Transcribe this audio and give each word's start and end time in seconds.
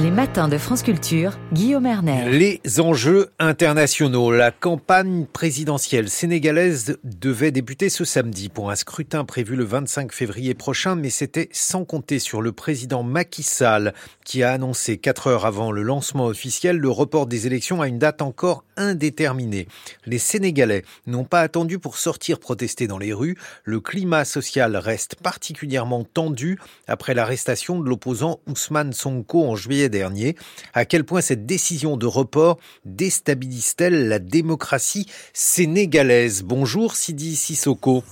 Les 0.00 0.12
matins 0.12 0.46
de 0.46 0.58
France 0.58 0.84
Culture, 0.84 1.36
Guillaume 1.52 1.84
Erner. 1.84 2.30
Les 2.30 2.60
enjeux 2.78 3.30
internationaux. 3.40 4.30
La 4.30 4.52
campagne 4.52 5.26
présidentielle 5.26 6.08
sénégalaise 6.08 6.98
devait 7.02 7.50
débuter 7.50 7.88
ce 7.88 8.04
samedi 8.04 8.48
pour 8.48 8.70
un 8.70 8.76
scrutin 8.76 9.24
prévu 9.24 9.56
le 9.56 9.64
25 9.64 10.12
février 10.12 10.54
prochain, 10.54 10.94
mais 10.94 11.10
c'était 11.10 11.48
sans 11.50 11.84
compter 11.84 12.20
sur 12.20 12.42
le 12.42 12.52
président 12.52 13.02
Macky 13.02 13.42
Sall 13.42 13.92
qui 14.24 14.44
a 14.44 14.52
annoncé 14.52 14.98
quatre 14.98 15.26
heures 15.26 15.46
avant 15.46 15.72
le 15.72 15.82
lancement 15.82 16.26
officiel 16.26 16.76
le 16.76 16.90
report 16.90 17.26
des 17.26 17.48
élections 17.48 17.82
à 17.82 17.88
une 17.88 17.98
date 17.98 18.22
encore 18.22 18.62
indéterminée. 18.76 19.66
Les 20.06 20.18
Sénégalais 20.18 20.84
n'ont 21.08 21.24
pas 21.24 21.40
attendu 21.40 21.80
pour 21.80 21.96
sortir 21.96 22.38
protester 22.38 22.86
dans 22.86 22.98
les 22.98 23.12
rues. 23.12 23.36
Le 23.64 23.80
climat 23.80 24.24
social 24.24 24.76
reste 24.76 25.16
particulièrement 25.16 26.04
tendu 26.04 26.56
après 26.86 27.14
l'arrestation 27.14 27.80
de 27.80 27.88
l'opposant 27.88 28.38
Ousmane 28.46 28.92
Sonko 28.92 29.44
en 29.44 29.56
juillet 29.56 29.87
dernier. 29.88 30.36
À 30.74 30.84
quel 30.84 31.04
point 31.04 31.20
cette 31.20 31.46
décision 31.46 31.96
de 31.96 32.06
report 32.06 32.58
déstabilise-t-elle 32.84 34.08
la 34.08 34.18
démocratie 34.18 35.06
sénégalaise? 35.32 36.42
Bonjour 36.42 36.96
Sidi 36.96 37.36
Sissoko. 37.36 38.04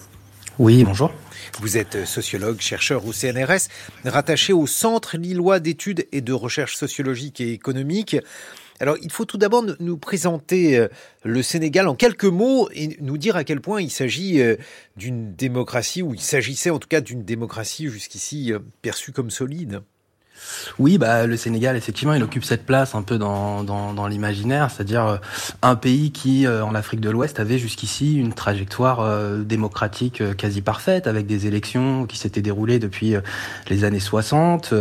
Oui, 0.59 0.85
bonjour. 0.85 1.13
Vous 1.61 1.77
êtes 1.77 2.07
sociologue, 2.07 2.61
chercheur 2.61 3.07
au 3.07 3.13
CNRS, 3.13 3.69
rattaché 4.05 4.55
au 4.55 4.67
Centre 4.67 5.19
lillois 5.19 5.61
d'études 5.61 6.07
et 6.13 6.23
de 6.23 6.33
recherche 6.33 6.77
sociologique 6.77 7.43
et 7.43 7.53
économique. 7.53 8.17
Alors, 8.81 8.97
il 9.01 9.11
faut 9.11 9.25
tout 9.25 9.39
d'abord 9.39 9.65
nous 9.81 9.97
présenter 9.97 10.79
euh, 10.79 10.89
le 11.25 11.43
Sénégal 11.43 11.89
en 11.89 11.95
quelques 11.95 12.25
mots 12.25 12.69
et 12.75 12.97
nous 13.01 13.17
dire 13.17 13.37
à 13.37 13.45
quel 13.45 13.61
point 13.61 13.81
il 13.81 13.91
s'agit 13.91 14.41
euh, 14.41 14.57
d'une 14.97 15.35
démocratie, 15.35 16.03
ou 16.03 16.15
il 16.15 16.21
s'agissait 16.21 16.71
en 16.71 16.79
tout 16.79 16.89
cas 16.89 17.01
d'une 17.01 17.23
démocratie 17.23 17.89
jusqu'ici 17.89 18.53
euh, 18.53 18.59
perçue 18.83 19.13
comme 19.13 19.31
solide. 19.31 19.81
Oui, 20.79 20.99
bah 20.99 21.27
le 21.27 21.37
Sénégal 21.37 21.77
effectivement, 21.77 22.15
il 22.15 22.23
occupe 22.23 22.45
cette 22.45 22.67
place 22.67 22.95
un 22.95 23.03
peu 23.03 23.19
dans 23.19 23.63
dans, 23.63 24.07
l'imaginaire, 24.07 24.71
c'est-à-dire 24.71 25.07
euh, 25.07 25.17
un 25.63 25.75
pays 25.75 26.13
qui 26.13 26.47
euh, 26.47 26.65
en 26.65 26.75
Afrique 26.75 27.01
de 27.01 27.11
l'Ouest 27.11 27.41
avait 27.41 27.59
jusqu'ici 27.59 28.17
une 28.17 28.33
trajectoire 28.33 29.01
euh, 29.01 29.43
démocratique 29.43 30.23
quasi 30.37 30.63
parfaite 30.63 31.07
avec 31.07 31.27
des 31.27 31.47
élections 31.47 32.07
qui 32.07 32.19
s'étaient 32.19 32.43
déroulées 32.43 32.79
depuis 32.79 33.15
les 33.69 33.85
années 33.85 34.01
60, 34.01 34.75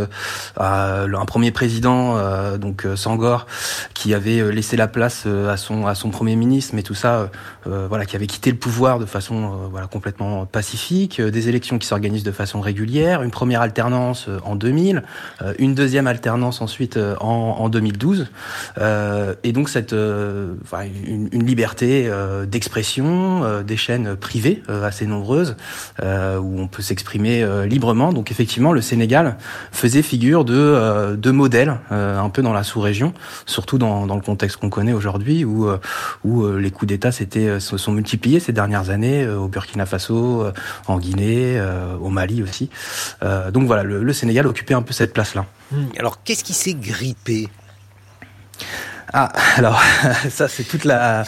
un 0.58 1.24
premier 1.26 1.50
président 1.50 2.56
donc 2.58 2.86
Sangor 2.94 3.46
qui 3.94 4.14
avait 4.14 4.52
laissé 4.52 4.76
la 4.76 4.88
place 4.88 5.26
à 5.26 5.56
son 5.56 5.86
à 5.86 5.94
son 5.94 6.10
premier 6.10 6.36
ministre, 6.36 6.74
mais 6.74 6.82
tout 6.82 6.94
ça 6.94 7.30
voilà 7.64 8.06
qui 8.06 8.16
avait 8.16 8.26
quitté 8.26 8.50
le 8.50 8.58
pouvoir 8.58 8.98
de 8.98 9.06
façon 9.06 9.68
voilà 9.70 9.86
complètement 9.86 10.46
pacifique, 10.46 11.20
des 11.20 11.48
élections 11.48 11.78
qui 11.78 11.86
s'organisent 11.86 12.24
de 12.24 12.32
façon 12.32 12.60
régulière, 12.60 13.22
une 13.22 13.30
première 13.30 13.62
alternance 13.62 14.28
en 14.44 14.56
2000 14.56 15.02
euh, 15.45 15.45
une 15.58 15.74
deuxième 15.74 16.06
alternance 16.06 16.60
ensuite 16.60 16.96
euh, 16.96 17.14
en, 17.20 17.56
en 17.58 17.68
2012, 17.68 18.26
euh, 18.78 19.34
et 19.44 19.52
donc 19.52 19.68
cette, 19.68 19.92
une, 19.92 21.28
une, 21.32 21.46
liberté 21.46 22.10
d'expression, 22.46 23.62
des 23.62 23.76
chaînes 23.76 24.16
privées 24.16 24.62
assez 24.68 25.06
nombreuses 25.06 25.56
où 26.02 26.60
on 26.60 26.66
peut 26.66 26.82
s'exprimer 26.82 27.46
librement. 27.66 28.12
Donc 28.12 28.30
effectivement, 28.30 28.72
le 28.72 28.80
Sénégal 28.80 29.36
faisait 29.70 30.02
figure 30.02 30.44
de, 30.44 31.14
de 31.16 31.30
modèle 31.30 31.76
un 31.90 32.28
peu 32.30 32.42
dans 32.42 32.52
la 32.52 32.64
sous-région, 32.64 33.14
surtout 33.46 33.78
dans, 33.78 34.06
dans 34.06 34.16
le 34.16 34.22
contexte 34.22 34.56
qu'on 34.56 34.70
connaît 34.70 34.92
aujourd'hui, 34.92 35.44
où, 35.44 35.68
où 36.24 36.48
les 36.48 36.70
coups 36.70 36.88
d'État 36.88 37.12
se 37.12 37.58
sont 37.76 37.92
multipliés 37.92 38.40
ces 38.40 38.52
dernières 38.52 38.90
années 38.90 39.28
au 39.28 39.48
Burkina 39.48 39.86
Faso, 39.86 40.46
en 40.88 40.98
Guinée, 40.98 41.62
au 42.00 42.10
Mali 42.10 42.42
aussi. 42.42 42.70
donc 43.52 43.66
voilà, 43.66 43.84
le, 43.84 44.02
le 44.02 44.12
Sénégal 44.12 44.46
occupait 44.46 44.74
un 44.74 44.82
peu 44.82 44.92
cette 44.92 45.12
place 45.12 45.35
Hmm. 45.70 45.88
Alors, 45.98 46.22
qu'est-ce 46.22 46.44
qui 46.44 46.54
s'est 46.54 46.74
grippé? 46.74 47.48
Ah, 49.12 49.32
alors 49.56 49.80
ça 50.30 50.48
c'est 50.48 50.64
toute 50.64 50.84
la, 50.84 51.24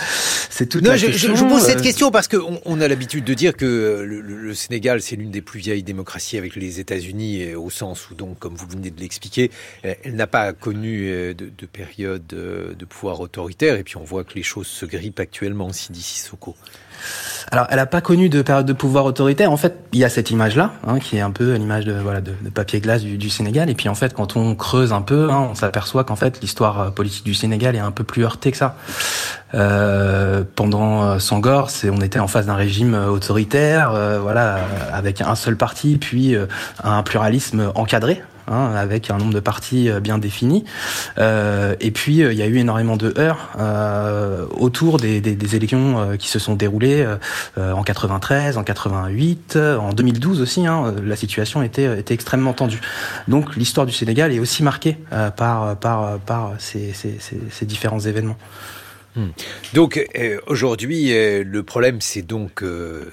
c'est 0.50 0.66
toute 0.66 0.82
non, 0.82 0.90
la 0.90 0.96
je, 0.96 1.06
question. 1.06 1.36
Je, 1.36 1.44
pose 1.44 1.62
cette 1.62 1.78
euh, 1.78 1.82
question 1.82 2.10
parce 2.10 2.28
qu'on 2.28 2.60
on 2.64 2.80
a 2.80 2.88
l'habitude 2.88 3.24
de 3.24 3.34
dire 3.34 3.56
que 3.56 4.02
le, 4.06 4.20
le 4.20 4.54
Sénégal 4.54 5.00
c'est 5.00 5.16
l'une 5.16 5.30
des 5.30 5.42
plus 5.42 5.60
vieilles 5.60 5.82
démocraties 5.82 6.38
avec 6.38 6.56
les 6.56 6.80
États-Unis, 6.80 7.54
au 7.54 7.70
sens 7.70 8.10
où 8.10 8.14
donc, 8.14 8.38
comme 8.38 8.54
vous 8.54 8.66
venez 8.68 8.90
de 8.90 9.00
l'expliquer, 9.00 9.50
elle 9.82 10.14
n'a 10.14 10.26
pas 10.26 10.52
connu 10.52 11.08
euh, 11.08 11.34
de, 11.34 11.50
de, 11.56 11.66
période 11.66 12.26
de 12.26 12.84
pouvoir 12.84 13.20
autoritaire. 13.20 13.76
Et 13.76 13.84
puis 13.84 13.96
on 13.96 14.04
voit 14.04 14.24
que 14.24 14.34
les 14.34 14.42
choses 14.42 14.66
se 14.66 14.84
grippent 14.86 15.20
actuellement 15.20 15.66
aussi 15.66 15.92
d'ici 15.92 16.20
Soko. 16.20 16.56
Alors, 17.50 17.66
elle 17.70 17.76
n'a 17.76 17.86
pas 17.86 18.00
connu 18.00 18.28
de 18.28 18.42
période 18.42 18.66
de 18.66 18.72
pouvoir 18.72 19.04
autoritaire. 19.04 19.50
En 19.50 19.56
fait, 19.56 19.74
il 19.92 19.98
y 19.98 20.04
a 20.04 20.08
cette 20.08 20.30
image-là, 20.30 20.72
hein, 20.86 20.98
qui 20.98 21.16
est 21.16 21.20
un 21.20 21.30
peu 21.30 21.54
l'image 21.54 21.84
de 21.84 21.92
voilà 21.92 22.20
de, 22.20 22.32
de 22.40 22.50
papier 22.50 22.80
glace 22.80 23.02
du, 23.02 23.16
du, 23.16 23.30
Sénégal. 23.30 23.70
Et 23.70 23.74
puis 23.74 23.88
en 23.88 23.94
fait, 23.94 24.12
quand 24.14 24.36
on 24.36 24.54
creuse 24.54 24.92
un 24.92 25.00
peu, 25.00 25.30
hein, 25.30 25.48
on 25.50 25.54
s'aperçoit 25.54 26.04
qu'en 26.04 26.16
fait, 26.16 26.40
l'histoire 26.40 26.80
euh, 26.80 26.90
politique 26.90 27.24
du 27.24 27.34
Sénégal 27.34 27.67
est 27.76 27.80
un 27.80 27.90
peu 27.90 28.04
plus 28.04 28.24
heurtée 28.24 28.50
que 28.50 28.56
ça. 28.56 28.76
Euh, 29.54 30.44
pendant 30.54 31.02
euh, 31.02 31.18
Sangor, 31.18 31.70
on 31.90 32.00
était 32.00 32.18
en 32.18 32.28
face 32.28 32.46
d'un 32.46 32.54
régime 32.54 32.94
euh, 32.94 33.08
autoritaire, 33.08 33.92
voilà, 34.20 34.58
avec 34.92 35.20
un 35.20 35.34
seul 35.34 35.56
parti, 35.56 35.96
puis 35.98 36.36
un 36.82 37.02
pluralisme 37.02 37.72
encadré. 37.74 38.22
Hein, 38.50 38.72
avec 38.74 39.10
un 39.10 39.18
nombre 39.18 39.34
de 39.34 39.40
partis 39.40 39.90
bien 40.02 40.18
défini. 40.18 40.64
Euh, 41.18 41.74
et 41.80 41.90
puis 41.90 42.16
il 42.16 42.32
y 42.32 42.42
a 42.42 42.46
eu 42.46 42.56
énormément 42.56 42.96
de 42.96 43.12
heurts 43.18 43.50
euh, 43.58 44.46
autour 44.56 44.96
des, 44.96 45.18
élections 45.54 46.16
qui 46.18 46.28
se 46.28 46.38
sont 46.38 46.54
déroulées 46.54 47.06
en 47.56 47.82
93, 47.82 48.58
en 48.58 48.64
88, 48.64 49.56
en 49.56 49.92
2012 49.92 50.40
aussi. 50.40 50.66
Hein, 50.66 50.94
la 51.02 51.16
situation 51.16 51.62
était, 51.62 52.04
extrêmement 52.10 52.52
tendue. 52.52 52.80
Donc 53.28 53.56
l'histoire 53.56 53.86
du 53.86 53.92
Sénégal 53.92 54.32
est 54.32 54.38
aussi 54.38 54.62
marquée 54.62 54.96
par 55.36 55.76
ces 56.58 57.66
différents 57.66 58.00
événements. 58.00 58.36
Hmm. 59.16 59.28
Donc 59.74 59.98
euh, 60.16 60.38
aujourd'hui, 60.46 61.12
euh, 61.12 61.42
le 61.44 61.62
problème, 61.62 62.00
c'est 62.00 62.22
donc 62.22 62.62
euh, 62.62 63.10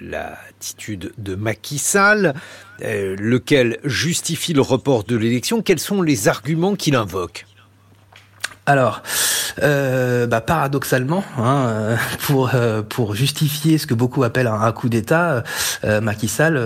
l'attitude 0.00 1.12
de 1.18 1.34
Macky 1.34 1.78
Sall, 1.78 2.34
lequel 2.80 3.78
justifie 3.84 4.52
le 4.52 4.60
report 4.60 5.04
de 5.04 5.16
l'élection. 5.16 5.62
Quels 5.62 5.80
sont 5.80 6.02
les 6.02 6.28
arguments 6.28 6.76
qu'il 6.76 6.94
invoque? 6.94 7.46
Alors, 8.66 9.02
bah, 9.60 10.40
paradoxalement, 10.40 11.24
hein, 11.38 11.96
pour 12.20 13.14
justifier 13.14 13.78
ce 13.78 13.86
que 13.88 13.94
beaucoup 13.94 14.22
appellent 14.22 14.46
un, 14.46 14.70
coup 14.72 14.88
d'État, 14.88 15.42
Macky 15.82 16.28
Sall, 16.28 16.56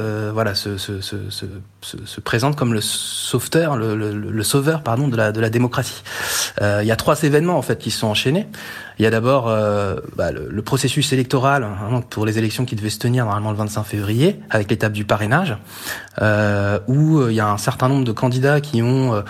se, 0.54 0.76
se, 0.76 1.00
se, 1.00 1.16
se, 1.80 2.20
présente 2.20 2.56
comme 2.56 2.74
le 2.74 2.80
le, 2.80 4.42
sauveur, 4.42 4.82
pardon, 4.82 5.08
de 5.08 5.16
la 5.16 5.50
démocratie. 5.50 6.02
Il 6.60 6.86
y 6.86 6.92
a 6.92 6.96
trois 6.96 7.22
événements 7.22 7.56
en 7.56 7.62
fait 7.62 7.78
qui 7.78 7.90
se 7.90 8.00
sont 8.00 8.08
enchaînés. 8.08 8.46
Il 8.98 9.02
y 9.02 9.06
a 9.06 9.10
d'abord 9.10 9.46
bah, 10.16 10.32
le, 10.32 10.48
le, 10.50 10.62
processus 10.62 11.12
électoral 11.12 11.64
hein, 11.64 12.02
pour 12.10 12.26
les 12.26 12.38
élections 12.38 12.64
qui 12.64 12.76
devaient 12.76 12.90
se 12.90 12.98
tenir 12.98 13.24
normalement 13.24 13.50
le 13.50 13.56
25 13.56 13.84
février, 13.84 14.38
avec 14.50 14.70
l'étape 14.70 14.92
du 14.92 15.04
parrainage, 15.04 15.56
où 16.86 17.28
il 17.28 17.34
y 17.34 17.40
a 17.40 17.48
un 17.48 17.58
certain 17.58 17.88
nombre 17.88 18.04
de 18.04 18.12
candidats 18.12 18.60
qui 18.60 18.82
ont 18.82 19.22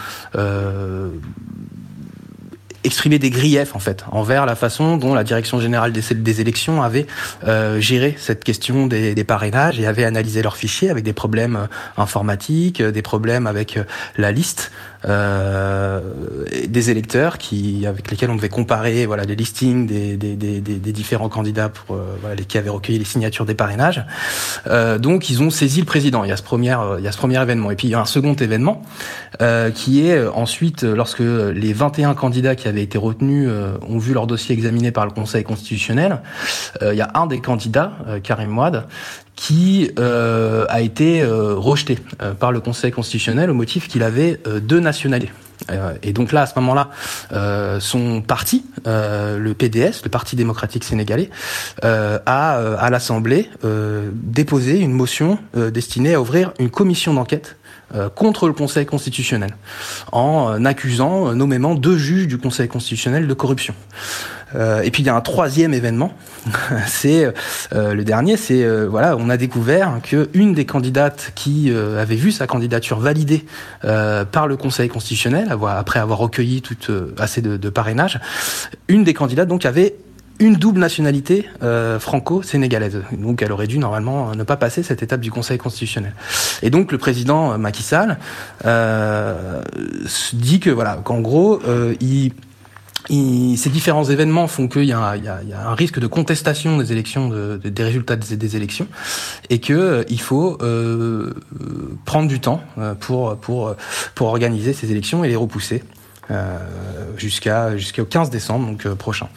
exprimer 2.84 3.18
des 3.18 3.30
griefs 3.30 3.74
en 3.74 3.78
fait 3.78 4.04
envers 4.10 4.46
la 4.46 4.56
façon 4.56 4.96
dont 4.96 5.14
la 5.14 5.24
direction 5.24 5.60
générale 5.60 5.92
des, 5.92 6.40
élections 6.40 6.82
avait 6.82 7.06
euh, 7.46 7.80
géré 7.80 8.16
cette 8.18 8.42
question 8.44 8.86
des, 8.86 9.14
des, 9.14 9.24
parrainages 9.24 9.78
et 9.78 9.86
avait 9.86 10.04
analysé 10.04 10.42
leurs 10.42 10.56
fichiers 10.56 10.90
avec 10.90 11.04
des 11.04 11.12
problèmes 11.12 11.56
euh, 11.56 11.66
informatiques, 11.96 12.80
euh, 12.80 12.90
des 12.90 13.02
problèmes 13.02 13.46
avec 13.46 13.76
euh, 13.76 13.84
la 14.16 14.32
liste 14.32 14.72
euh, 14.72 14.91
des 15.04 16.90
électeurs 16.90 17.38
qui 17.38 17.86
avec 17.86 18.10
lesquels 18.10 18.30
on 18.30 18.36
devait 18.36 18.48
comparer 18.48 19.04
voilà 19.06 19.24
les 19.24 19.34
listings 19.34 19.86
des, 19.86 20.16
des, 20.16 20.36
des, 20.36 20.60
des 20.60 20.92
différents 20.92 21.28
candidats 21.28 21.68
pour 21.68 21.96
euh, 21.96 22.16
voilà, 22.20 22.36
les 22.36 22.44
qui 22.44 22.56
avaient 22.58 22.70
recueilli 22.70 22.98
les 22.98 23.04
signatures 23.04 23.44
des 23.44 23.54
parrainages. 23.54 24.04
Euh, 24.66 24.98
donc 24.98 25.28
ils 25.28 25.42
ont 25.42 25.50
saisi 25.50 25.80
le 25.80 25.86
président. 25.86 26.24
Il 26.24 26.28
y 26.28 26.32
a 26.32 26.36
ce 26.36 26.42
premier 26.42 26.76
il 26.98 27.04
y 27.04 27.08
a 27.08 27.12
ce 27.12 27.18
premier 27.18 27.40
événement 27.42 27.70
et 27.70 27.76
puis 27.76 27.88
il 27.88 27.90
y 27.90 27.94
a 27.94 28.00
un 28.00 28.04
second 28.04 28.34
événement 28.34 28.82
qui 29.74 30.06
est 30.06 30.26
ensuite 30.28 30.84
lorsque 30.84 31.20
les 31.20 31.72
21 31.72 32.14
candidats 32.14 32.54
qui 32.54 32.68
avaient 32.68 32.82
été 32.82 32.98
retenus 32.98 33.48
euh, 33.48 33.76
ont 33.88 33.98
vu 33.98 34.14
leur 34.14 34.26
dossier 34.26 34.54
examiné 34.54 34.90
par 34.92 35.04
le 35.04 35.12
Conseil 35.12 35.44
constitutionnel. 35.44 36.20
Euh, 36.82 36.92
il 36.94 36.98
y 36.98 37.02
a 37.02 37.10
un 37.14 37.26
des 37.26 37.40
candidats, 37.40 37.92
euh, 38.06 38.20
Karim 38.20 38.56
Ouad, 38.56 38.86
qui 39.36 39.90
a 39.96 40.80
été 40.80 41.24
rejeté 41.24 41.98
par 42.38 42.52
le 42.52 42.60
Conseil 42.60 42.92
constitutionnel 42.92 43.50
au 43.50 43.54
motif 43.54 43.88
qu'il 43.88 44.02
avait 44.02 44.40
deux 44.62 44.80
nationalités. 44.80 45.32
Et 46.02 46.12
donc 46.12 46.32
là, 46.32 46.42
à 46.42 46.46
ce 46.46 46.54
moment-là, 46.56 46.90
euh, 47.32 47.80
son 47.80 48.20
parti, 48.20 48.64
euh, 48.86 49.38
le 49.38 49.54
PDS, 49.54 50.02
le 50.04 50.08
Parti 50.08 50.36
démocratique 50.36 50.84
sénégalais, 50.84 51.30
euh, 51.84 52.18
a 52.26 52.56
à 52.76 52.90
l'Assemblée 52.90 53.48
déposé 54.12 54.78
une 54.78 54.92
motion 54.92 55.38
destinée 55.54 56.14
à 56.14 56.20
ouvrir 56.20 56.52
une 56.58 56.70
commission 56.70 57.14
d'enquête 57.14 57.56
contre 58.14 58.46
le 58.46 58.52
Conseil 58.52 58.86
constitutionnel, 58.86 59.54
en 60.12 60.64
accusant 60.64 61.34
nommément 61.34 61.74
deux 61.74 61.98
juges 61.98 62.26
du 62.26 62.38
Conseil 62.38 62.68
constitutionnel 62.68 63.26
de 63.26 63.34
corruption. 63.34 63.74
et 64.54 64.90
puis 64.90 65.02
il 65.02 65.06
y 65.06 65.08
a 65.08 65.14
un 65.14 65.20
troisième 65.20 65.74
événement, 65.74 66.12
c'est 66.86 67.32
le 67.72 68.02
dernier, 68.02 68.36
c'est 68.36 68.64
voilà, 68.86 69.16
on 69.16 69.28
a 69.28 69.36
découvert 69.36 70.00
que 70.02 70.30
une 70.34 70.54
des 70.54 70.64
candidates 70.66 71.32
qui 71.34 71.70
avait 71.70 72.16
vu 72.16 72.32
sa 72.32 72.46
candidature 72.46 72.98
validée 72.98 73.44
par 73.82 74.46
le 74.46 74.56
Conseil 74.56 74.88
constitutionnel, 74.88 75.56
après 75.68 76.00
avoir 76.00 76.18
recueilli 76.18 76.62
assez 77.18 77.42
de, 77.42 77.56
de 77.56 77.68
parrainage, 77.68 78.20
une 78.88 79.04
des 79.04 79.14
candidates 79.14 79.48
donc 79.48 79.66
avait 79.66 79.96
une 80.38 80.54
double 80.54 80.80
nationalité 80.80 81.48
euh, 81.62 81.98
franco-sénégalaise. 81.98 83.02
Donc 83.12 83.42
elle 83.42 83.52
aurait 83.52 83.66
dû 83.66 83.78
normalement 83.78 84.34
ne 84.34 84.42
pas 84.42 84.56
passer 84.56 84.82
cette 84.82 85.02
étape 85.02 85.20
du 85.20 85.30
Conseil 85.30 85.58
constitutionnel. 85.58 86.14
Et 86.62 86.70
donc 86.70 86.92
le 86.92 86.98
président 86.98 87.56
Macky 87.58 87.82
Sall 87.82 88.18
euh, 88.64 89.62
dit 90.32 90.60
que 90.60 90.70
voilà, 90.70 91.00
qu'en 91.04 91.20
gros, 91.20 91.60
euh, 91.66 91.94
il 92.00 92.32
ces 93.08 93.70
différents 93.70 94.04
événements 94.04 94.46
font 94.46 94.68
qu'il 94.68 94.84
y, 94.84 94.92
a 94.92 94.98
un 95.02 95.74
risque 95.74 95.98
de 95.98 96.06
contestation 96.06 96.78
des 96.78 96.92
élections, 96.92 97.28
des 97.58 97.82
résultats 97.82 98.16
des, 98.16 98.56
élections, 98.56 98.86
et 99.50 99.60
que 99.60 99.72
euh, 99.72 100.04
il 100.08 100.20
faut 100.20 100.58
euh, 100.62 101.34
prendre 102.04 102.28
du 102.28 102.40
temps 102.40 102.62
pour 103.00 103.36
pour 103.38 103.74
pour 104.14 104.28
organiser 104.28 104.72
ces 104.72 104.90
élections 104.90 105.24
et 105.24 105.28
les 105.28 105.36
repousser 105.36 105.82
jusqu'à 107.16 107.76
jusqu'au 107.76 108.04
15 108.04 108.30
décembre 108.30 108.66
donc 108.66 108.88
prochain. 108.94 109.28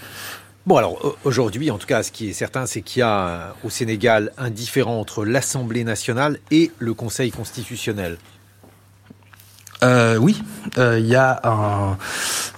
Bon, 0.65 0.77
alors 0.77 1.15
aujourd'hui, 1.23 1.69
en 1.69 1.77
tout 1.77 1.85
cas, 1.85 2.01
ce 2.01 2.11
qui 2.11 2.29
est 2.29 2.33
certain, 2.33 2.65
c'est 2.65 2.81
qu'il 2.81 3.01
y 3.01 3.03
a 3.03 3.53
au 3.63 3.69
Sénégal 3.69 4.31
un 4.39 4.49
différent 4.49 4.99
entre 4.99 5.23
l'Assemblée 5.23 5.83
nationale 5.83 6.39
et 6.49 6.71
le 6.79 6.95
Conseil 6.95 7.29
constitutionnel. 7.29 8.17
Euh, 9.83 10.17
oui, 10.17 10.41
euh, 10.79 10.97
il 10.97 11.05
y, 11.05 11.15
a 11.15 11.39
un, 11.43 11.97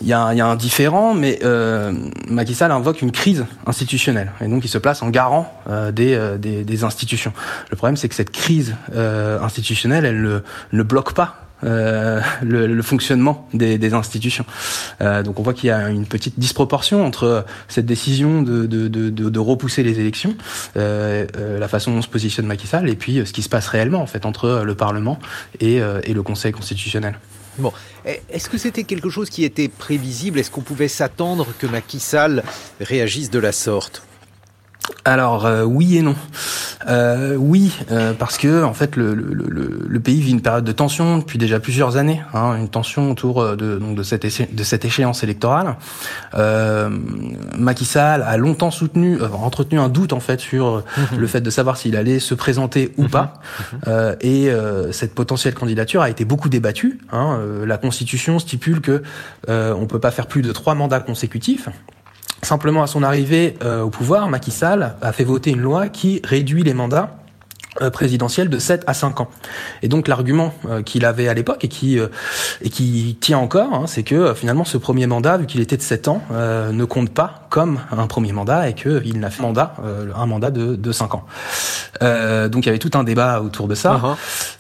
y, 0.02 0.14
a, 0.14 0.34
y 0.34 0.40
a 0.40 0.48
un 0.48 0.56
différent, 0.56 1.14
mais 1.14 1.40
euh, 1.44 1.92
Macky 2.30 2.56
Sall 2.56 2.72
invoque 2.72 3.02
une 3.02 3.12
crise 3.12 3.46
institutionnelle, 3.66 4.32
et 4.40 4.48
donc 4.48 4.64
il 4.64 4.70
se 4.70 4.78
place 4.78 5.02
en 5.02 5.10
garant 5.10 5.52
euh, 5.70 5.92
des, 5.92 6.14
euh, 6.14 6.38
des, 6.38 6.84
institutions. 6.86 7.34
Le 7.72 7.76
problème, 7.76 7.98
c'est 7.98 8.08
que 8.08 8.16
cette 8.16 8.32
crise 8.32 8.76
institutionnelle, 8.94 10.06
elle 10.06 10.44
ne 10.72 10.84
bloque 10.84 11.14
pas 11.14 11.47
euh, 11.64 12.22
le, 12.44 12.68
le, 12.68 12.82
fonctionnement 12.84 13.48
des, 13.54 13.78
des 13.78 13.94
institutions. 13.94 14.46
Euh, 15.02 15.24
donc 15.24 15.40
on 15.40 15.44
voit 15.44 15.54
qu'il 15.54 15.68
y 15.68 15.72
a 15.72 15.90
une 15.90 16.06
petite 16.06 16.38
disproportion 16.38 17.06
entre 17.06 17.46
cette 17.68 17.86
décision 17.86 18.44
de, 18.44 18.66
de, 18.66 18.88
de, 18.88 19.10
de 19.10 19.40
repousser 19.40 19.84
les 19.84 20.00
élections, 20.00 20.36
euh, 20.76 21.26
la 21.60 21.68
façon 21.68 21.94
dont 21.94 22.02
se 22.02 22.08
positionne 22.08 22.46
Macky 22.46 22.68
Sall, 22.68 22.90
et 22.90 22.96
puis 22.96 23.24
ce 23.26 23.34
qui 23.34 23.42
se 23.42 23.50
passe 23.50 23.68
réellement 23.68 24.02
en 24.02 24.08
fait 24.08 24.26
entre 24.26 24.62
le 24.64 24.76
Parlement 24.76 25.20
et, 25.60 25.78
et 26.04 26.14
le 26.14 26.24
Conseil 26.24 26.52
constitutionnel. 26.52 27.18
Bon, 27.58 27.74
est-ce 28.06 28.50
que 28.50 28.58
c'était 28.60 28.84
quelque 28.84 29.10
chose 29.10 29.30
qui 29.32 29.44
était 29.44 29.68
prévisible? 29.68 30.38
Est-ce 30.38 30.52
qu'on 30.52 30.62
pouvait 30.62 30.88
s'attendre 30.88 31.48
que 31.58 31.66
Macky 31.66 32.00
Sall 32.00 32.44
réagisse 32.80 33.32
de 33.32 33.40
la 33.40 33.52
sorte? 33.52 34.04
Alors 35.06 35.50
oui 35.66 35.98
et 35.98 36.02
non. 36.02 36.16
Euh, 36.88 37.36
oui, 37.36 37.74
euh, 37.92 38.14
parce 38.14 38.38
que 38.38 38.64
en 38.64 38.74
fait 38.74 38.96
le, 38.96 39.16
le, 39.16 39.34
le, 39.34 39.80
le, 39.88 40.00
pays 40.00 40.22
vit 40.22 40.32
une 40.32 40.42
période 40.42 40.64
de 40.64 40.72
tension 40.72 41.18
depuis 41.18 41.40
déjà 41.40 41.60
plusieurs 41.60 41.98
années, 41.98 42.22
hein, 42.34 42.56
une 42.56 42.70
tension 42.70 43.12
autour 43.12 43.56
de, 43.56 43.78
donc 43.78 43.96
de, 43.96 44.04
cette, 44.04 44.56
de 44.56 44.64
cette 44.64 44.86
échéance 44.86 45.24
électorale. 45.24 45.76
Euh, 46.36 46.90
Macky 47.58 47.86
Sall 47.86 48.22
a 48.22 48.38
longtemps 48.38 48.70
soutenu, 48.70 49.20
entretenu 49.22 49.80
un 49.80 49.90
doute 49.90 50.14
en 50.14 50.20
fait 50.20 50.40
sur 50.40 50.84
mhm. 50.98 51.20
le 51.20 51.28
fait 51.28 51.42
de 51.42 51.50
savoir 51.50 51.78
s'il 51.78 51.96
allait 51.96 52.20
se 52.20 52.36
présenter 52.36 52.94
ou 52.98 53.08
pas, 53.08 53.34
mhm. 53.88 54.16
et 54.22 54.52
cette 54.92 55.16
potentielle 55.16 55.56
candidature 55.56 56.02
a 56.02 56.10
été 56.10 56.26
beaucoup 56.26 56.50
débattue. 56.50 57.00
Hein. 57.12 57.40
la 57.66 57.78
Constitution 57.78 58.40
stipule 58.40 58.82
que 58.82 59.02
on 59.48 59.88
peut 59.88 60.00
pas 60.00 60.12
faire 60.12 60.28
plus 60.28 60.42
de 60.42 60.52
trois 60.52 60.76
mandats 60.76 61.00
consécutifs. 61.00 61.70
Simplement, 62.42 62.84
à 62.84 62.88
son 62.88 63.04
arrivée 63.04 63.56
euh, 63.64 63.82
au 63.82 63.90
pouvoir, 63.90 64.30
Macky 64.30 64.52
Sall 64.52 64.96
a 65.02 65.12
fait 65.12 65.24
voter 65.24 65.52
une 65.52 65.62
loi 65.62 65.90
qui 65.90 66.22
réduit 66.24 66.64
les 66.64 66.74
mandats 66.74 67.18
euh, 67.82 67.90
présidentielle 67.90 68.50
de 68.50 68.60
7 68.60 68.84
à 68.88 68.94
5 68.94 69.22
ans. 69.22 69.30
Et 69.82 69.88
donc 69.88 70.08
l'argument 70.08 70.54
euh, 70.70 70.84
qu'il 70.84 71.06
avait 71.06 71.28
à 71.28 71.34
l'époque 71.34 71.64
et 71.64 71.68
qui 71.68 72.00
et 72.62 72.70
qui 72.70 73.18
tient 73.20 73.40
encore, 73.40 73.74
hein, 73.74 73.84
c'est 73.88 74.04
que 74.04 74.34
finalement 74.34 74.66
ce 74.66 74.78
premier 74.78 75.08
mandat, 75.08 75.38
vu 75.38 75.46
qu'il 75.48 75.62
était 75.62 75.78
de 75.78 75.82
7 75.82 76.08
ans, 76.08 76.22
ne 76.32 76.86
compte 76.86 77.10
pas 77.10 77.47
comme 77.50 77.80
un 77.92 78.08
premier 78.08 78.32
mandat 78.34 78.70
et 78.70 78.74
que 78.74 79.02
il 79.06 79.20
n'a 79.20 79.30
fait 79.30 79.42
mandat 79.42 79.76
un 80.16 80.26
mandat 80.26 80.52
de, 80.52 80.76
de 80.76 80.92
5 80.92 81.16
ans. 81.16 81.26
donc 82.02 82.66
il 82.66 82.66
y 82.66 82.70
avait 82.70 82.80
tout 82.80 82.92
un 82.96 83.04
débat 83.04 83.42
autour 83.42 83.68
de 83.68 83.76
ça. 83.76 84.18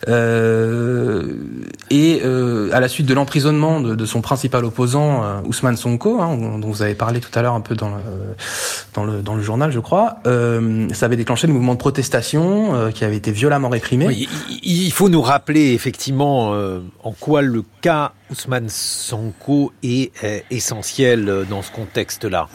Uh-huh. 0.08 1.26
et 1.90 2.22
à 2.74 2.80
la 2.80 2.88
suite 2.88 3.06
de 3.06 3.14
l'emprisonnement 3.14 3.82
de, 3.82 3.96
de, 3.96 4.06
son 4.06 4.22
principal 4.22 4.66
opposant 4.66 5.24
Ousmane 5.46 5.78
Sonko, 5.78 6.22
hein, 6.22 6.38
dont 6.60 6.70
vous 6.70 6.82
avez 6.82 6.96
parlé 6.96 7.20
tout 7.20 7.32
à 7.38 7.42
l'heure 7.42 7.54
un 7.54 7.62
peu 7.62 7.76
dans 7.76 7.90
le, 7.90 7.96
dans 8.94 9.04
le 9.04 9.22
dans 9.22 9.36
le 9.36 9.42
journal, 9.42 9.72
je 9.72 9.80
crois, 9.80 10.18
ça 10.26 11.06
avait 11.06 11.18
déclenché 11.18 11.48
le 11.48 11.54
mouvement 11.54 11.74
de 11.74 11.80
protestation 11.80 12.92
qui 12.94 13.04
avait 13.04 13.18
été 13.18 13.32
violemment 13.32 13.70
réprimé. 13.70 14.28
il 14.64 14.92
faut 14.92 15.10
nous 15.10 15.22
rappeler 15.22 15.74
effectivement 15.74 16.54
euh, 16.54 16.80
en 17.04 17.12
quoi 17.12 17.42
le 17.42 17.64
cas 17.82 18.14
Ousmane 18.32 18.70
Sonko 18.70 19.72
est 19.84 20.12
euh, 20.24 20.40
essentiel 20.52 21.30
euh, 21.30 21.44
dans 21.46 21.62
ce 21.62 21.72
contexte-là. 21.72 22.50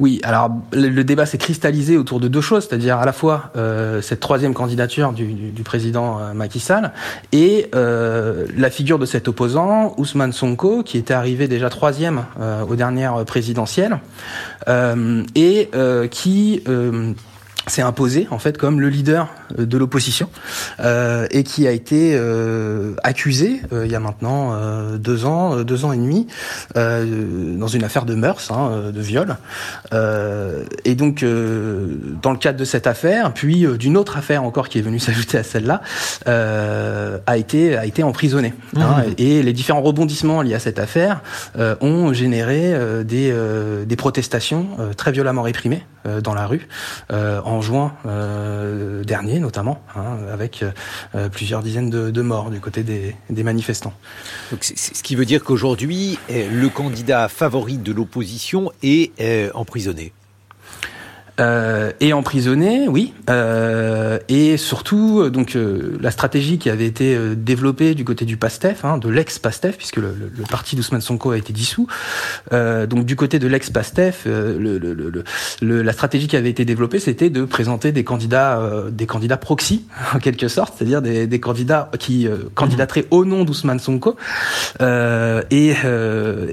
Oui, 0.00 0.20
alors 0.22 0.50
le, 0.72 1.02
débat 1.02 1.24
s'est 1.24 1.38
cristallisé 1.38 1.96
autour 1.96 2.20
de 2.20 2.28
deux 2.28 2.42
choses, 2.42 2.66
c'est-à-dire 2.68 2.98
à 2.98 3.06
la 3.06 3.12
fois 3.12 3.52
euh, 3.56 4.02
cette 4.02 4.20
troisième 4.20 4.52
candidature 4.52 5.12
du, 5.12 5.62
président 5.64 6.34
Macky 6.34 6.60
Sall 6.60 6.92
et 7.32 7.70
la 7.72 8.70
figure 8.70 8.98
de 8.98 9.06
cet 9.06 9.28
opposant, 9.28 9.94
Ousmane 9.96 10.32
Sonko, 10.32 10.82
qui 10.82 10.98
était 10.98 11.14
arrivé 11.14 11.48
déjà 11.48 11.70
troisième 11.70 12.24
aux 12.68 12.76
dernières 12.76 13.24
présidentielles 13.24 13.98
et 14.68 15.70
qui 16.10 16.62
s'est 17.66 17.82
imposé 17.82 18.26
en 18.30 18.38
fait 18.38 18.58
comme 18.58 18.78
le 18.78 18.90
leader 18.90 19.28
de 19.58 19.78
l'opposition 19.78 20.28
euh, 20.80 21.26
et 21.30 21.44
qui 21.44 21.66
a 21.66 21.72
été 21.72 22.12
euh, 22.14 22.94
accusé 23.02 23.60
euh, 23.72 23.86
il 23.86 23.92
y 23.92 23.94
a 23.94 24.00
maintenant 24.00 24.52
euh, 24.52 24.98
deux 24.98 25.24
ans, 25.24 25.62
deux 25.62 25.84
ans 25.84 25.92
et 25.92 25.96
demi, 25.96 26.26
dans 26.74 27.68
une 27.68 27.84
affaire 27.84 28.04
de 28.04 28.14
mœurs, 28.14 28.50
hein, 28.50 28.90
de 28.92 29.00
viol. 29.00 29.36
et 30.84 30.94
donc 30.94 31.24
dans 32.22 32.30
le 32.30 32.38
cadre 32.38 32.58
de 32.58 32.64
cette 32.64 32.86
affaire, 32.86 33.32
puis 33.32 33.66
d'une 33.78 33.96
autre 33.96 34.16
affaire 34.16 34.42
encore 34.42 34.68
qui 34.68 34.78
est 34.78 34.82
venue 34.82 34.98
s'ajouter 35.06 35.38
à 35.38 35.42
celle-là, 35.42 35.82
a 36.26 37.36
été 37.36 37.76
a 37.76 37.86
été 37.86 38.02
emprisonné. 38.02 38.54
Hein, 38.76 39.04
mmh. 39.06 39.12
et 39.18 39.42
les 39.42 39.52
différents 39.52 39.82
rebondissements 39.82 40.42
liés 40.42 40.54
à 40.54 40.58
cette 40.58 40.78
affaire 40.78 41.20
ont 41.80 42.12
généré 42.12 42.74
des 43.04 43.34
des 43.86 43.96
protestations 43.96 44.68
très 44.96 45.12
violemment 45.12 45.42
réprimées 45.42 45.84
dans 46.22 46.34
la 46.34 46.46
rue 46.46 46.68
en 47.10 47.60
juin 47.60 47.92
euh, 48.06 49.04
dernier 49.04 49.38
notamment, 49.42 49.82
hein, 49.94 50.16
avec 50.32 50.64
euh, 51.14 51.28
plusieurs 51.28 51.62
dizaines 51.62 51.90
de, 51.90 52.22
morts 52.22 52.50
du 52.50 52.60
côté 52.60 52.82
des, 52.82 53.42
manifestants. 53.42 53.92
Ce 54.60 55.02
qui 55.02 55.16
veut 55.16 55.24
dire 55.24 55.42
qu'aujourd'hui, 55.44 56.18
le 56.28 56.68
candidat 56.68 57.28
favori 57.28 57.76
de 57.76 57.92
l'opposition 57.92 58.72
est 58.82 59.12
euh, 59.20 59.50
emprisonné. 59.54 60.12
Euh, 61.42 61.90
et 62.00 62.12
emprisonné, 62.12 62.86
oui, 62.88 63.12
euh, 63.28 64.18
et 64.28 64.56
surtout 64.56 65.20
euh, 65.20 65.30
donc 65.30 65.56
euh, 65.56 65.98
la 66.00 66.12
stratégie 66.12 66.58
qui 66.58 66.70
avait 66.70 66.86
été 66.86 67.16
euh, 67.16 67.34
développée 67.34 67.94
du 67.94 68.04
côté 68.04 68.24
du 68.24 68.36
PASTEF, 68.36 68.84
hein, 68.84 68.96
de 68.96 69.08
l'ex-PASTEF, 69.08 69.76
puisque 69.76 69.96
le, 69.96 70.14
le, 70.14 70.30
le 70.36 70.44
parti 70.44 70.76
d'Ousmane 70.76 71.00
Sonko 71.00 71.32
a 71.32 71.36
été 71.36 71.52
dissous. 71.52 71.88
donc 72.52 73.04
du 73.04 73.16
côté 73.16 73.38
de 73.38 73.48
l'ex-PASTEF, 73.48 74.26
le, 74.26 75.82
la 75.82 75.92
stratégie 75.92 76.28
qui 76.28 76.36
avait 76.36 76.50
été 76.50 76.64
développée, 76.64 77.00
c'était 77.00 77.30
de 77.30 77.44
présenter 77.44 77.90
des 77.90 78.04
candidats, 78.04 78.60
des 78.90 79.06
candidats 79.06 79.36
proxy 79.36 79.84
en 80.14 80.18
quelque 80.18 80.48
sorte, 80.48 80.74
c'est-à-dire 80.76 81.02
des, 81.02 81.26
des, 81.26 81.40
candidats 81.40 81.90
qui 81.98 82.28
candidateraient 82.54 83.06
au 83.10 83.24
nom 83.24 83.44
d'Ousmane 83.44 83.80
Sonko, 83.80 84.16
et, 84.80 85.74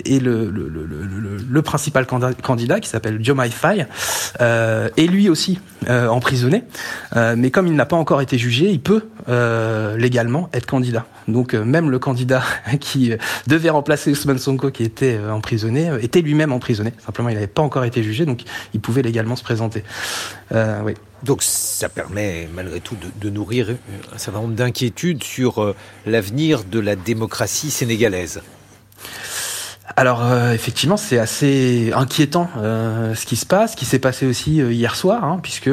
et 0.05 0.19
le, 0.19 1.61
principal 1.61 2.07
candidat 2.07 2.79
qui 2.79 2.89
s'appelle 2.89 3.23
Jomai 3.23 3.49
Faye. 3.49 3.85
Euh, 4.41 4.78
euh, 4.79 4.89
et 4.97 5.07
lui 5.07 5.29
aussi 5.29 5.59
euh, 5.89 6.07
emprisonné. 6.07 6.63
Euh, 7.15 7.35
mais 7.37 7.51
comme 7.51 7.67
il 7.67 7.73
n'a 7.73 7.85
pas 7.85 7.95
encore 7.95 8.21
été 8.21 8.37
jugé, 8.37 8.69
il 8.69 8.81
peut 8.81 9.03
légalement 9.97 10.49
être 10.53 10.65
candidat. 10.65 11.05
Donc 11.27 11.53
même 11.53 11.91
le 11.91 11.99
candidat 11.99 12.41
qui 12.79 13.13
devait 13.45 13.69
remplacer 13.69 14.09
Ousmane 14.09 14.39
Sonko, 14.39 14.71
qui 14.71 14.83
était 14.83 15.19
emprisonné, 15.29 15.91
était 16.01 16.21
lui-même 16.21 16.51
emprisonné. 16.51 16.93
Simplement, 17.05 17.29
il 17.29 17.35
n'avait 17.35 17.45
pas 17.45 17.61
encore 17.61 17.85
été 17.85 18.01
jugé, 18.01 18.25
donc 18.25 18.41
il 18.73 18.79
pouvait 18.79 19.03
légalement 19.03 19.35
se 19.35 19.43
présenter. 19.43 19.83
Donc 21.21 21.43
ça 21.43 21.89
permet 21.89 22.49
malgré 22.55 22.79
tout 22.79 22.95
de 23.21 23.29
nourrir 23.29 23.75
un 24.11 24.17
certain 24.17 24.39
nombre 24.39 24.55
d'inquiétudes 24.55 25.23
sur 25.23 25.75
l'avenir 26.07 26.63
de 26.63 26.79
la 26.79 26.95
démocratie 26.95 27.69
sénégalaise. 27.69 28.41
Alors 29.95 30.23
euh, 30.23 30.53
effectivement, 30.53 30.97
c'est 30.97 31.19
assez 31.19 31.91
inquiétant 31.95 32.49
euh, 32.57 33.15
ce 33.15 33.25
qui 33.25 33.35
se 33.35 33.45
passe, 33.45 33.71
ce 33.71 33.77
qui 33.77 33.85
s'est 33.85 33.99
passé 33.99 34.25
aussi 34.25 34.61
euh, 34.61 34.71
hier 34.71 34.95
soir, 34.95 35.23
hein, 35.23 35.39
puisque 35.41 35.69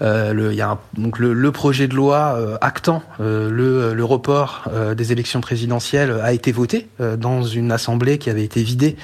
le, 0.00 1.50
projet 1.50 1.86
de 1.88 1.94
loi 1.94 2.58
actant 2.60 3.02
le, 3.18 4.02
report 4.04 4.68
des 4.96 5.12
élections 5.12 5.40
présidentielles 5.40 6.20
a 6.22 6.32
été 6.32 6.52
voté 6.52 6.88
dans 7.16 7.42
une 7.42 7.72
assemblée 7.72 8.18
qui 8.18 8.28
avait 8.28 8.44
été 8.44 8.62
vidée 8.62 8.96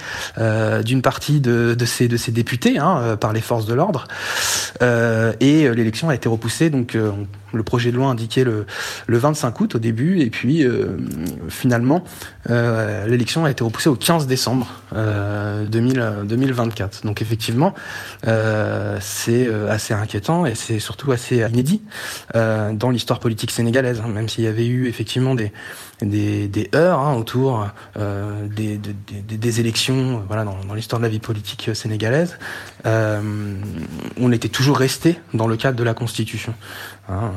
d'une 0.85 1.03
partie 1.03 1.41
de, 1.41 1.77
ces 1.85 2.33
députés 2.33 2.79
hein, 2.79 3.17
par 3.21 3.33
les 3.33 3.41
forces 3.41 3.67
de 3.67 3.75
l'ordre, 3.75 4.09
et 4.81 5.69
l'élection 5.69 6.09
a 6.09 6.15
été 6.15 6.29
repoussée. 6.29 6.71
Donc 6.71 6.97
le 7.53 7.63
projet 7.63 7.91
de 7.91 7.97
loi 7.97 8.09
indiquait 8.09 8.45
le, 8.45 8.67
le 9.07 9.19
25 9.19 9.61
août 9.61 9.75
au 9.77 9.79
début, 9.79 10.21
et 10.21 10.31
puis 10.31 10.67
finalement 11.49 12.05
l'élection 12.49 13.45
a 13.45 13.51
été 13.51 13.65
repoussée 13.65 13.89
au 13.89 13.97
15 13.97 14.27
décembre 14.31 14.67
décembre 14.91 15.69
2024. 15.69 17.01
Euh, 17.05 17.07
Donc 17.07 17.21
effectivement, 17.21 17.75
euh, 18.27 18.97
c'est 19.01 19.47
euh, 19.47 19.71
assez 19.71 19.93
inquiétant 19.93 20.47
et 20.47 20.55
c'est 20.55 20.79
surtout 20.79 21.13
assez 21.13 21.39
inédit 21.39 21.83
dans 22.35 22.91
l'histoire 22.91 23.21
politique 23.21 23.51
sénégalaise, 23.51 24.01
hein, 24.03 24.09
même 24.09 24.29
s'il 24.29 24.45
y 24.45 24.47
avait 24.47 24.67
eu 24.67 24.89
effectivement 24.89 25.35
des, 25.35 25.53
des, 26.01 26.49
des 26.49 26.71
heurts 26.75 27.01
hein, 27.01 27.15
autour 27.15 27.67
des, 27.97 28.79
des, 28.79 29.37
des, 29.37 29.61
élections 29.61 30.23
voilà, 30.27 30.45
dans, 30.45 30.57
dans 30.65 30.75
l'histoire 30.75 31.01
de 31.01 31.05
la 31.05 31.11
vie 31.11 31.19
politique 31.19 31.71
sénégalaise. 31.75 32.39
on 32.85 34.33
était 34.33 34.49
toujours 34.49 34.79
resté 34.79 35.21
dans 35.35 35.49
le 35.49 35.57
cadre 35.57 35.77
de 35.77 35.85
la 35.85 35.95
Constitution. 35.95 36.55
Hein, 37.09 37.33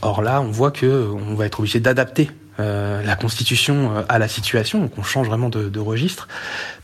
or 0.00 0.22
là, 0.22 0.40
on 0.40 0.50
voit 0.50 0.70
que 0.70 1.10
on 1.30 1.34
va 1.34 1.46
être 1.46 1.58
obligé 1.60 1.80
d'adapter 1.80 2.30
euh, 2.60 3.02
la 3.02 3.16
Constitution 3.16 3.96
euh, 3.96 4.02
à 4.08 4.18
la 4.18 4.28
situation, 4.28 4.80
donc 4.80 4.92
on 4.98 5.02
change 5.02 5.26
vraiment 5.26 5.48
de, 5.48 5.80
registre, 5.80 6.28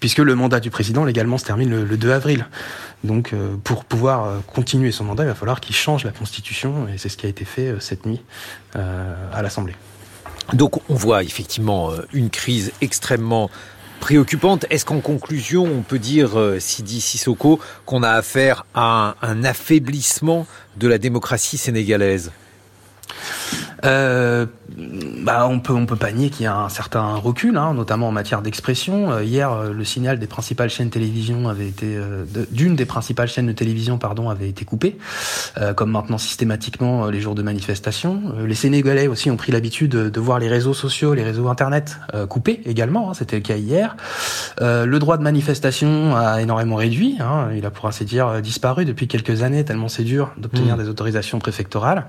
puisque 0.00 0.18
le 0.18 0.34
mandat 0.34 0.60
du 0.60 0.70
président 0.70 1.04
légalement 1.04 1.36
se 1.36 1.44
termine 1.44 1.84
le, 1.84 1.96
2 1.96 2.10
avril. 2.10 2.46
Donc 3.04 3.32
euh, 3.32 3.54
pour 3.62 3.84
pouvoir 3.84 4.42
continuer 4.46 4.92
son 4.92 5.04
mandat, 5.04 5.24
il 5.24 5.28
va 5.28 5.34
falloir 5.34 5.60
qu'il 5.60 5.74
change 5.74 6.04
la 6.04 6.10
Constitution, 6.10 6.88
et 6.88 6.96
c'est 6.96 7.08
ce 7.08 7.16
qui 7.16 7.26
a 7.26 7.28
été 7.28 7.44
fait 7.44 7.74
cette 7.80 8.06
nuit 8.06 8.22
à 8.74 9.42
l'Assemblée. 9.42 9.74
Donc 10.54 10.80
on 10.88 10.94
voit 10.94 11.22
effectivement 11.22 11.90
une 12.12 12.30
crise 12.30 12.72
extrêmement 12.80 13.50
préoccupante. 14.00 14.64
Est-ce 14.70 14.84
qu'en 14.84 15.00
conclusion, 15.00 15.64
on 15.64 15.82
peut 15.82 15.98
dire, 15.98 16.30
Sidi 16.58 17.00
Sissoko, 17.00 17.60
qu'on 17.84 18.02
a 18.02 18.10
affaire 18.10 18.64
à 18.74 19.16
un 19.22 19.44
affaiblissement 19.44 20.46
de 20.76 20.88
la 20.88 20.98
démocratie 20.98 21.58
sénégalaise? 21.58 22.32
Euh, 23.84 24.46
bah, 25.22 25.46
on 25.48 25.60
peut 25.60 25.72
on 25.72 25.86
peut 25.86 25.96
pas 25.96 26.12
nier 26.12 26.30
qu'il 26.30 26.44
y 26.44 26.46
a 26.46 26.56
un 26.56 26.68
certain 26.68 27.14
recul, 27.14 27.56
hein, 27.56 27.74
notamment 27.74 28.08
en 28.08 28.12
matière 28.12 28.42
d'expression. 28.42 29.12
Euh, 29.12 29.24
hier, 29.24 29.52
euh, 29.52 29.72
le 29.72 29.84
signal 29.84 30.18
des 30.18 30.26
principales 30.26 30.70
chaînes 30.70 30.88
de 30.88 30.92
télévision 30.92 31.48
avait 31.48 31.68
été 31.68 31.96
euh, 31.96 32.24
d'une 32.50 32.76
des 32.76 32.84
principales 32.84 33.28
chaînes 33.28 33.46
de 33.46 33.52
télévision, 33.52 33.98
pardon, 33.98 34.30
avait 34.30 34.48
été 34.48 34.64
coupé, 34.64 34.98
comme 35.76 35.90
maintenant 35.90 36.18
systématiquement 36.18 37.06
les 37.06 37.20
jours 37.20 37.34
de 37.34 37.42
manifestation. 37.42 38.34
les 38.46 38.54
Sénégalais 38.54 39.06
aussi 39.06 39.30
ont 39.30 39.36
pris 39.36 39.52
l'habitude 39.52 39.90
de, 39.90 40.08
de, 40.08 40.20
voir 40.20 40.38
les 40.38 40.48
réseaux 40.48 40.74
sociaux, 40.74 41.14
les 41.14 41.22
réseaux 41.22 41.48
internet 41.48 41.98
coupés 42.28 42.60
également. 42.64 43.10
Hein, 43.10 43.14
C'était 43.14 43.36
le 43.36 43.42
cas 43.42 43.56
hier. 43.56 43.96
le 44.60 44.98
droit 44.98 45.16
de 45.16 45.22
manifestation 45.22 46.16
a 46.16 46.40
énormément 46.40 46.76
réduit. 46.76 47.16
Hein, 47.20 47.48
il 47.56 47.64
a 47.66 47.70
pour 47.70 47.86
ainsi 47.86 48.04
dire 48.04 48.40
disparu 48.42 48.84
depuis 48.84 49.08
quelques 49.08 49.42
années, 49.42 49.64
tellement 49.64 49.88
c'est 49.88 50.04
dur 50.04 50.32
d'obtenir 50.36 50.76
mmh. 50.76 50.82
des 50.82 50.88
autorisations 50.88 51.38
préfectorales. 51.38 52.06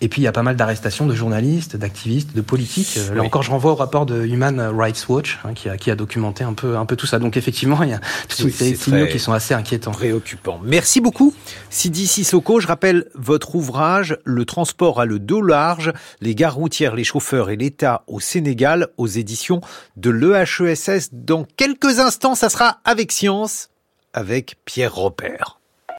Et 0.00 0.08
puis 0.08 0.22
il 0.22 0.24
y 0.24 0.28
a 0.28 0.32
pas 0.32 0.42
mal 0.42 0.56
d'arrestations 0.56 1.01
de 1.06 1.14
journalistes, 1.14 1.76
d'activistes, 1.76 2.34
de 2.34 2.40
politiques. 2.40 2.98
Euh, 2.98 3.14
là 3.14 3.22
encore, 3.22 3.42
je 3.42 3.50
renvoie 3.50 3.72
au 3.72 3.74
rapport 3.74 4.06
de 4.06 4.24
Human 4.24 4.60
Rights 4.60 5.06
Watch 5.08 5.38
hein, 5.44 5.54
qui, 5.54 5.68
a, 5.68 5.76
qui 5.76 5.90
a 5.90 5.96
documenté 5.96 6.44
un 6.44 6.54
peu, 6.54 6.76
un 6.76 6.86
peu 6.86 6.96
tout 6.96 7.06
ça. 7.06 7.18
Donc 7.18 7.36
effectivement, 7.36 7.82
il 7.82 7.90
y 7.90 7.94
a 7.94 8.00
tous 8.28 8.50
ces 8.50 8.74
signaux 8.74 9.06
qui 9.06 9.18
sont 9.18 9.32
assez 9.32 9.54
inquiétants. 9.54 9.92
Préoccupants. 9.92 10.60
Merci 10.64 11.00
beaucoup, 11.00 11.34
Sidi 11.70 12.06
Sissoko. 12.06 12.60
Je 12.60 12.66
rappelle 12.66 13.06
votre 13.14 13.54
ouvrage 13.54 14.18
Le 14.24 14.44
transport 14.44 15.00
à 15.00 15.04
le 15.04 15.18
dos 15.18 15.42
large, 15.42 15.92
les 16.20 16.34
gares 16.34 16.54
routières, 16.54 16.94
les 16.94 17.04
chauffeurs 17.04 17.50
et 17.50 17.56
l'État 17.56 18.04
au 18.06 18.20
Sénégal 18.20 18.88
aux 18.96 19.06
éditions 19.06 19.60
de 19.96 20.10
l'EHESS. 20.10 21.10
Dans 21.12 21.44
quelques 21.56 21.98
instants, 21.98 22.34
ça 22.34 22.48
sera 22.48 22.80
avec 22.84 23.12
Science 23.12 23.68
avec 24.12 24.56
Pierre 24.64 24.94
Robert. 24.94 25.61